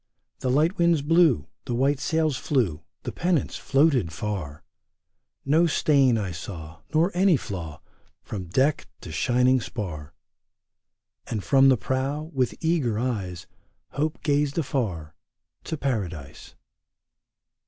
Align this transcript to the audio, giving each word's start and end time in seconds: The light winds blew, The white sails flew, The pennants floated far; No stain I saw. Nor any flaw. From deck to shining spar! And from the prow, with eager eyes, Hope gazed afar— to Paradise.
The 0.39 0.49
light 0.49 0.79
winds 0.79 1.03
blew, 1.03 1.47
The 1.65 1.75
white 1.75 1.99
sails 1.99 2.35
flew, 2.35 2.81
The 3.03 3.11
pennants 3.11 3.55
floated 3.57 4.11
far; 4.11 4.63
No 5.45 5.67
stain 5.67 6.17
I 6.17 6.31
saw. 6.31 6.79
Nor 6.91 7.11
any 7.13 7.37
flaw. 7.37 7.81
From 8.23 8.45
deck 8.45 8.87
to 9.01 9.11
shining 9.11 9.61
spar! 9.61 10.15
And 11.27 11.43
from 11.43 11.69
the 11.69 11.77
prow, 11.77 12.31
with 12.33 12.55
eager 12.61 12.97
eyes, 12.97 13.45
Hope 13.91 14.23
gazed 14.23 14.57
afar— 14.57 15.13
to 15.65 15.77
Paradise. 15.77 16.55